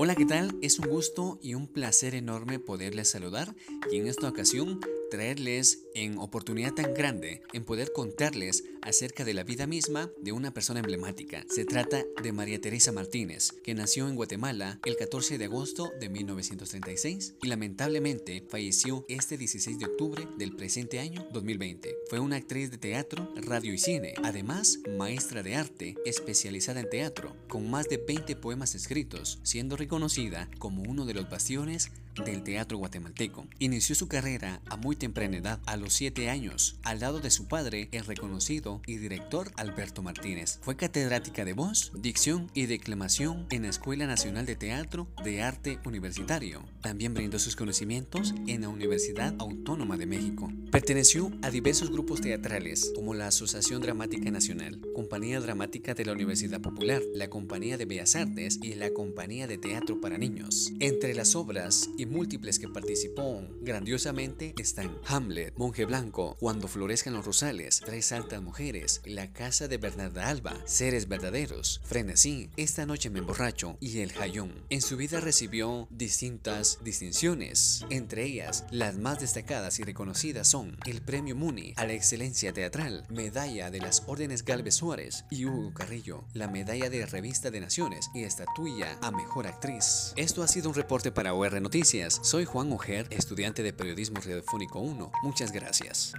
[0.00, 0.56] Hola, ¿qué tal?
[0.62, 3.56] Es un gusto y un placer enorme poderles saludar
[3.90, 4.78] y en esta ocasión
[5.10, 10.52] traerles en oportunidad tan grande en poder contarles acerca de la vida misma de una
[10.52, 11.44] persona emblemática.
[11.48, 16.08] Se trata de María Teresa Martínez, que nació en Guatemala el 14 de agosto de
[16.08, 21.96] 1936 y lamentablemente falleció este 16 de octubre del presente año 2020.
[22.08, 27.36] Fue una actriz de teatro, radio y cine, además maestra de arte especializada en teatro,
[27.48, 31.90] con más de 20 poemas escritos, siendo reconocida como uno de los bastiones
[32.24, 33.46] del teatro guatemalteco.
[33.58, 37.46] Inició su carrera a muy temprana edad, a los 7 años, al lado de su
[37.46, 40.58] padre, el reconocido y director Alberto Martínez.
[40.62, 45.78] Fue catedrática de voz, dicción y declamación en la Escuela Nacional de Teatro de Arte
[45.84, 46.64] Universitario.
[46.82, 50.52] También brindó sus conocimientos en la Universidad Autónoma de México.
[50.70, 56.60] Perteneció a diversos grupos teatrales, como la Asociación Dramática Nacional, Compañía Dramática de la Universidad
[56.60, 60.72] Popular, la Compañía de Bellas Artes y la Compañía de Teatro para Niños.
[60.80, 67.24] Entre las obras y múltiples que participó grandiosamente están Hamlet, Monje Blanco, Cuando florezcan los
[67.24, 73.18] rosales, Tres altas mujeres, La casa de Bernarda Alba, Seres verdaderos, Frenesí, Esta noche me
[73.18, 74.52] emborracho y El Jayón.
[74.70, 81.02] En su vida recibió distintas distinciones, entre ellas las más destacadas y reconocidas son el
[81.02, 86.24] Premio Muni a la excelencia teatral, Medalla de las Órdenes Galvez Suárez y Hugo Carrillo,
[86.32, 90.12] la Medalla de Revista de Naciones y estatuilla a Mejor Actriz.
[90.16, 94.78] Esto ha sido un reporte para OR Noticias soy Juan Mujer, estudiante de Periodismo Radiofónico
[94.78, 95.10] 1.
[95.22, 96.12] Muchas gracias.